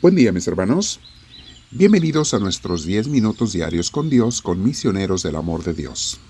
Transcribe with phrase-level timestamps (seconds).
[0.00, 1.00] Buen día mis hermanos.
[1.72, 6.20] Bienvenidos a nuestros 10 minutos diarios con Dios, con misioneros del amor de Dios.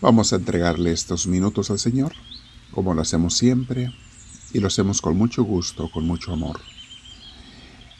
[0.00, 2.12] Vamos a entregarle estos minutos al Señor,
[2.70, 3.92] como lo hacemos siempre,
[4.52, 6.60] y lo hacemos con mucho gusto, con mucho amor.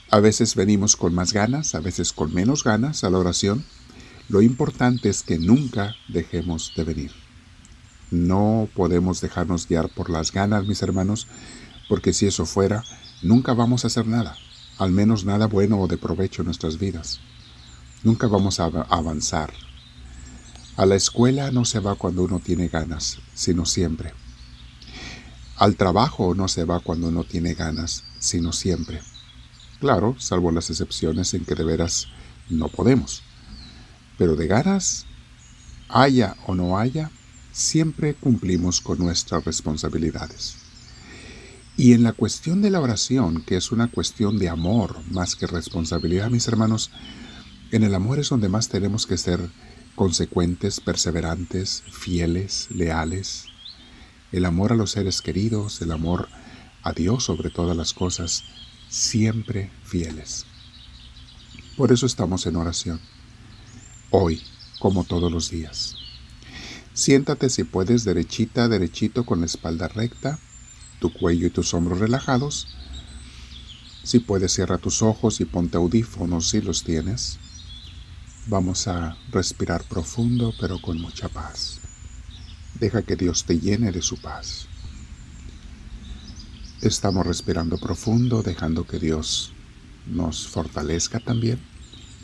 [0.08, 3.64] A veces venimos con más ganas, a veces con menos ganas a la oración.
[4.28, 7.10] Lo importante es que nunca dejemos de venir.
[8.12, 11.26] No podemos dejarnos guiar por las ganas, mis hermanos,
[11.88, 12.84] porque si eso fuera,
[13.22, 14.36] nunca vamos a hacer nada,
[14.78, 17.20] al menos nada bueno o de provecho en nuestras vidas.
[18.02, 19.52] Nunca vamos a avanzar.
[20.76, 24.14] A la escuela no se va cuando uno tiene ganas, sino siempre.
[25.56, 29.02] Al trabajo no se va cuando uno tiene ganas, sino siempre.
[29.78, 32.06] Claro, salvo las excepciones en que de veras
[32.48, 33.22] no podemos.
[34.16, 35.04] Pero de ganas,
[35.90, 37.10] haya o no haya,
[37.52, 40.59] siempre cumplimos con nuestras responsabilidades.
[41.80, 45.46] Y en la cuestión de la oración, que es una cuestión de amor más que
[45.46, 46.90] responsabilidad, mis hermanos,
[47.70, 49.40] en el amor es donde más tenemos que ser
[49.94, 53.46] consecuentes, perseverantes, fieles, leales.
[54.30, 56.28] El amor a los seres queridos, el amor
[56.82, 58.44] a Dios sobre todas las cosas,
[58.90, 60.44] siempre fieles.
[61.78, 63.00] Por eso estamos en oración.
[64.10, 64.42] Hoy,
[64.80, 65.96] como todos los días.
[66.92, 70.38] Siéntate si puedes derechita, derechito con la espalda recta
[71.00, 72.68] tu cuello y tus hombros relajados.
[74.04, 77.38] Si puedes, cierra tus ojos y ponte audífonos si los tienes.
[78.46, 81.80] Vamos a respirar profundo pero con mucha paz.
[82.78, 84.66] Deja que Dios te llene de su paz.
[86.80, 89.52] Estamos respirando profundo, dejando que Dios
[90.06, 91.60] nos fortalezca también,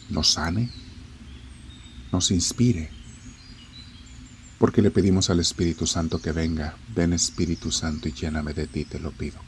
[0.08, 0.70] nos sane,
[2.10, 2.95] nos inspire
[4.58, 6.76] porque le pedimos al Espíritu Santo que venga.
[6.94, 9.38] Ven Espíritu Santo y lléname de ti, te lo pido.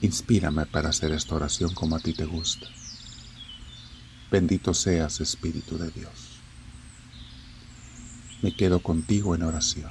[0.00, 2.66] Inspírame para hacer esta oración como a ti te gusta.
[4.30, 6.40] Bendito seas, Espíritu de Dios.
[8.42, 9.90] Me quedo contigo en oración.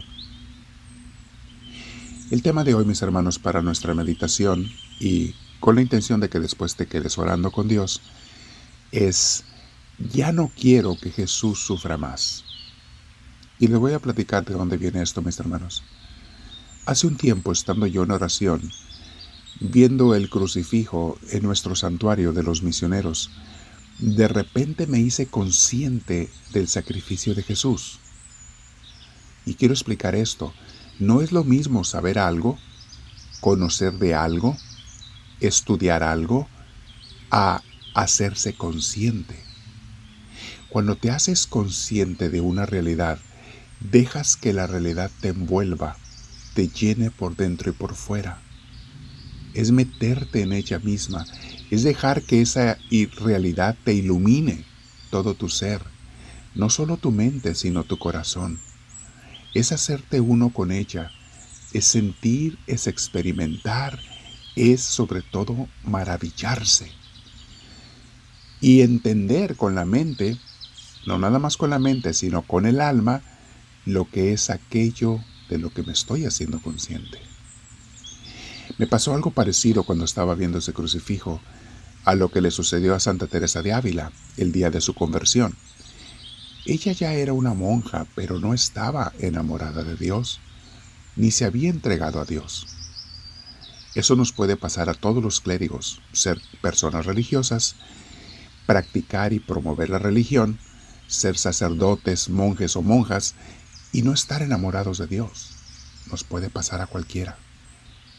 [2.32, 6.40] El tema de hoy, mis hermanos, para nuestra meditación y con la intención de que
[6.40, 8.02] después te quedes orando con Dios,
[8.92, 9.44] es,
[9.98, 12.46] ya no quiero que Jesús sufra más.
[13.60, 15.84] Y le voy a platicar de dónde viene esto, mis hermanos.
[16.86, 18.72] Hace un tiempo, estando yo en oración,
[19.60, 23.30] viendo el crucifijo en nuestro santuario de los misioneros,
[24.00, 28.00] de repente me hice consciente del sacrificio de Jesús.
[29.46, 30.54] Y quiero explicar esto.
[30.98, 32.58] No es lo mismo saber algo,
[33.42, 34.56] conocer de algo,
[35.42, 36.48] estudiar algo,
[37.30, 37.62] a
[37.94, 39.38] hacerse consciente.
[40.70, 43.20] Cuando te haces consciente de una realidad,
[43.80, 45.98] dejas que la realidad te envuelva,
[46.54, 48.42] te llene por dentro y por fuera.
[49.54, 51.26] Es meterte en ella misma,
[51.72, 52.78] es dejar que esa
[53.18, 54.66] realidad te ilumine
[55.10, 55.82] todo tu ser,
[56.56, 58.60] no solo tu mente, sino tu corazón.
[59.54, 61.12] Es hacerte uno con ella,
[61.74, 64.00] es sentir, es experimentar,
[64.56, 66.92] es sobre todo maravillarse.
[68.62, 70.38] Y entender con la mente,
[71.08, 73.22] no nada más con la mente, sino con el alma,
[73.94, 75.20] lo que es aquello
[75.50, 77.20] de lo que me estoy haciendo consciente.
[78.78, 81.42] Me pasó algo parecido cuando estaba viendo ese crucifijo
[82.06, 85.56] a lo que le sucedió a Santa Teresa de Ávila el día de su conversión.
[86.66, 90.40] Ella ya era una monja, pero no estaba enamorada de Dios,
[91.16, 92.68] ni se había entregado a Dios.
[93.96, 97.76] Eso nos puede pasar a todos los clérigos, ser personas religiosas,
[98.68, 100.60] practicar y promover la religión,
[101.08, 103.34] ser sacerdotes, monjes o monjas
[103.92, 105.52] y no estar enamorados de Dios.
[106.12, 107.38] Nos puede pasar a cualquiera.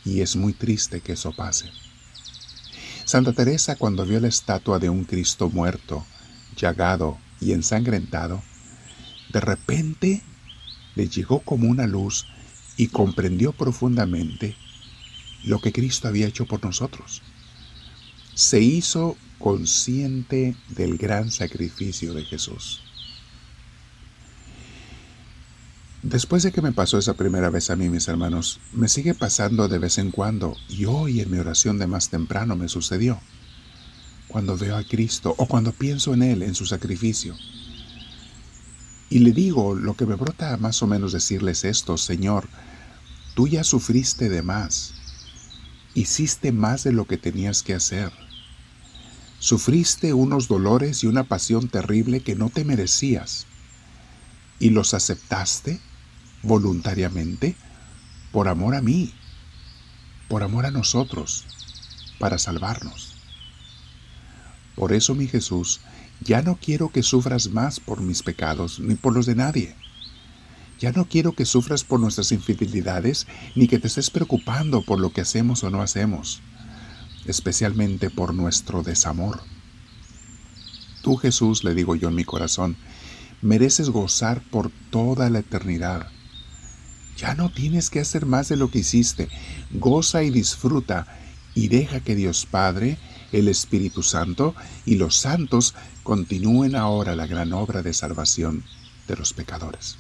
[0.05, 1.71] Y es muy triste que eso pase.
[3.05, 6.05] Santa Teresa cuando vio la estatua de un Cristo muerto,
[6.57, 8.43] llagado y ensangrentado,
[9.33, 10.23] de repente
[10.95, 12.27] le llegó como una luz
[12.77, 14.57] y comprendió profundamente
[15.45, 17.23] lo que Cristo había hecho por nosotros.
[18.35, 22.83] Se hizo consciente del gran sacrificio de Jesús.
[26.03, 29.69] Después de que me pasó esa primera vez a mí, mis hermanos, me sigue pasando
[29.69, 33.21] de vez en cuando y hoy en mi oración de más temprano me sucedió.
[34.27, 37.37] Cuando veo a Cristo o cuando pienso en Él, en su sacrificio.
[39.11, 42.49] Y le digo, lo que me brota más o menos decirles esto, Señor,
[43.35, 44.95] tú ya sufriste de más,
[45.93, 48.11] hiciste más de lo que tenías que hacer.
[49.39, 53.47] Sufriste unos dolores y una pasión terrible que no te merecías.
[54.59, 55.81] ¿Y los aceptaste?
[56.43, 57.57] Voluntariamente
[58.33, 59.13] por amor a mí,
[60.29, 61.47] por amor a nosotros.
[62.19, 63.15] para salvarnos.
[64.77, 65.81] Por eso, mi Jesús,
[66.21, 69.75] ya no quiero que sufras más por mis pecados ni por los de nadie.
[70.79, 75.13] Ya no quiero que sufras por nuestras infidelidades ni que te estés preocupando por lo
[75.13, 76.41] que hacemos o no hacemos,
[77.25, 79.43] especialmente por nuestro desamor.
[81.03, 82.77] Tú, Jesús, le digo yo en mi corazón,
[83.41, 86.09] mereces gozar por toda la eternidad.
[87.21, 89.29] Ya no tienes que hacer más de lo que hiciste.
[89.73, 91.07] Goza y disfruta
[91.55, 92.97] y deja que Dios Padre,
[93.31, 94.55] el Espíritu Santo
[94.87, 98.65] y los santos continúen ahora la gran obra de salvación
[99.07, 99.99] de los pecadores.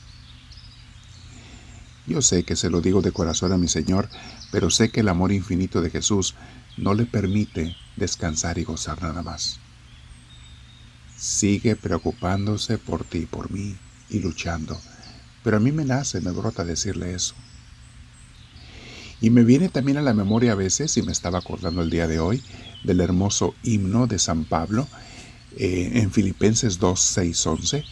[2.06, 4.08] Yo sé que se lo digo de corazón a mi Señor,
[4.50, 6.34] pero sé que el amor infinito de Jesús
[6.78, 9.60] no le permite descansar y gozar nada más.
[11.18, 13.76] Sigue preocupándose por ti, por mí
[14.08, 14.80] y luchando,
[15.42, 17.34] pero a mí me nace, me brota decirle eso.
[19.20, 22.06] Y me viene también a la memoria a veces, y me estaba acordando el día
[22.06, 22.42] de hoy,
[22.84, 24.88] del hermoso himno de San Pablo
[25.56, 27.84] eh, en Filipenses 2, 6, 11.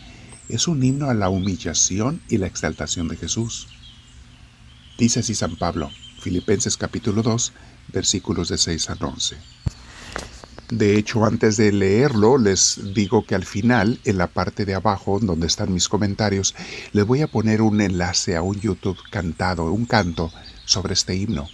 [0.48, 3.68] Es un himno a la humillación y la exaltación de Jesús.
[4.98, 5.90] Dice así San Pablo,
[6.20, 7.52] Filipenses capítulo 2,
[7.92, 9.36] versículos de 6 al 11.
[10.70, 15.18] De hecho, antes de leerlo, les digo que al final, en la parte de abajo,
[15.18, 16.54] donde están mis comentarios,
[16.92, 20.30] les voy a poner un enlace a un YouTube cantado, un canto
[20.66, 21.48] sobre este himno.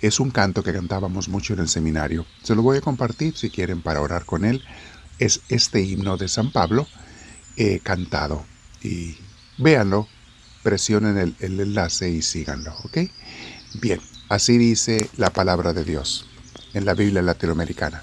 [0.00, 2.24] Es un canto que cantábamos mucho en el seminario.
[2.42, 4.64] Se lo voy a compartir si quieren para orar con él.
[5.18, 6.86] Es este himno de San Pablo
[7.58, 8.46] eh, cantado.
[8.82, 9.16] Y
[9.58, 10.08] véanlo,
[10.62, 12.98] presionen el, el enlace y síganlo, ¿ok?
[13.82, 14.00] Bien,
[14.30, 16.26] así dice la palabra de Dios
[16.72, 18.02] en la Biblia latinoamericana.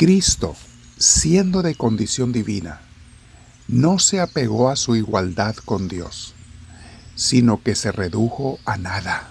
[0.00, 0.56] Cristo,
[0.96, 2.80] siendo de condición divina,
[3.68, 6.32] no se apegó a su igualdad con Dios,
[7.16, 9.28] sino que se redujo a nada,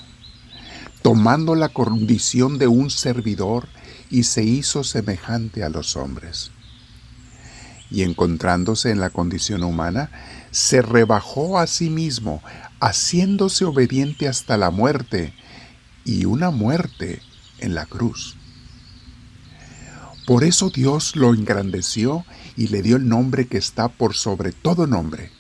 [1.02, 3.68] tomando la condición de un servidor
[4.12, 6.52] y se hizo semejante a los hombres.
[7.90, 10.12] Y encontrándose en la condición humana,
[10.52, 12.44] se rebajó a sí mismo,
[12.80, 15.34] haciéndose obediente hasta la muerte,
[16.06, 17.24] y una muerte
[17.58, 18.39] en la cruz.
[20.30, 22.24] Por eso Dios lo engrandeció
[22.56, 25.32] y le dio el nombre que está por sobre todo nombre,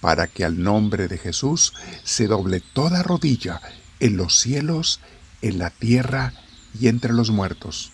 [0.00, 3.60] para que al nombre de Jesús se doble toda rodilla
[4.00, 5.00] en los cielos,
[5.42, 6.32] en la tierra
[6.80, 7.92] y entre los muertos.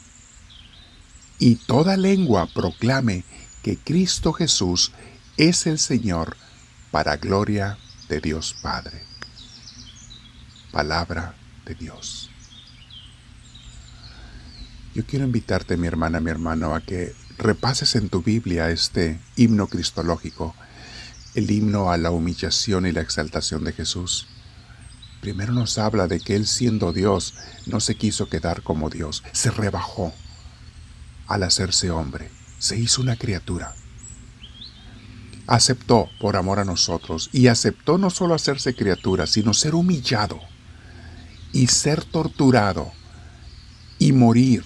[1.41, 3.25] Y toda lengua proclame
[3.65, 4.93] que Cristo Jesús
[5.37, 6.37] es el Señor
[6.93, 7.77] para gloria
[8.09, 9.03] de Dios Padre.
[10.71, 11.35] Palabra
[11.67, 12.31] de Dios.
[14.95, 19.67] Yo quiero invitarte, mi hermana, mi hermano, a que repases en tu Biblia este himno
[19.67, 20.55] cristológico,
[21.35, 24.27] el himno a la humillación y la exaltación de Jesús.
[25.21, 27.35] Primero nos habla de que Él siendo Dios
[27.67, 30.13] no se quiso quedar como Dios, se rebajó
[31.27, 33.75] al hacerse hombre, se hizo una criatura.
[35.47, 40.41] Aceptó por amor a nosotros y aceptó no solo hacerse criatura, sino ser humillado
[41.53, 42.91] y ser torturado
[43.99, 44.65] y morir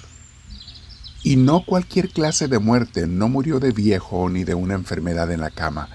[1.22, 5.40] y no cualquier clase de muerte, no murió de viejo ni de una enfermedad en
[5.40, 5.88] la cama.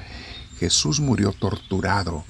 [0.60, 2.25] Jesús murió torturado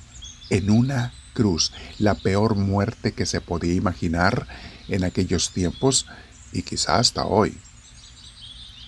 [0.50, 4.48] en una cruz, la peor muerte que se podía imaginar
[4.88, 6.08] en aquellos tiempos
[6.52, 7.58] y quizá hasta hoy.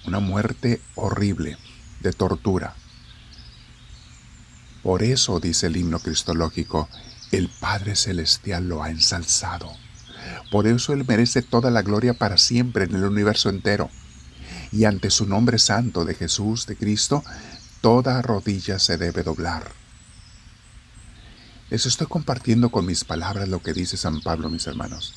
[0.08, 1.58] Una muerte horrible,
[2.00, 2.76] de tortura.
[4.82, 6.90] Por eso, dice el himno cristológico,
[7.32, 9.72] el Padre Celestial lo ha ensalzado.
[10.52, 13.90] Por eso Él merece toda la gloria para siempre en el universo entero.
[14.72, 17.24] Y ante su nombre santo de Jesús, de Cristo,
[17.82, 19.72] toda rodilla se debe doblar.
[21.70, 25.14] Les estoy compartiendo con mis palabras lo que dice San Pablo, mis hermanos.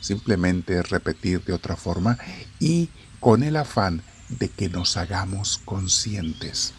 [0.00, 2.18] Simplemente repetir de otra forma
[2.58, 2.88] y
[3.20, 6.72] con el afán de que nos hagamos conscientes.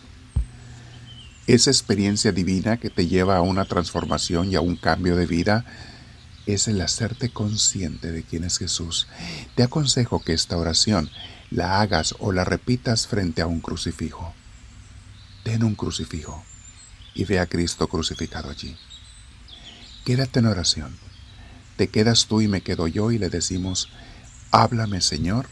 [1.47, 5.65] Esa experiencia divina que te lleva a una transformación y a un cambio de vida
[6.45, 9.07] es el hacerte consciente de quién es Jesús.
[9.55, 11.09] Te aconsejo que esta oración
[11.49, 14.33] la hagas o la repitas frente a un crucifijo.
[15.43, 16.43] Ten un crucifijo
[17.13, 18.75] y ve a Cristo crucificado allí.
[20.03, 20.97] Quédate en oración.
[21.77, 23.89] Te quedas tú y me quedo yo y le decimos,
[24.51, 25.47] háblame Señor,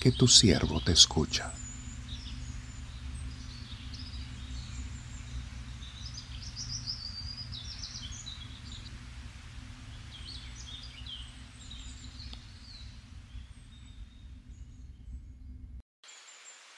[0.00, 1.52] que tu siervo te escucha.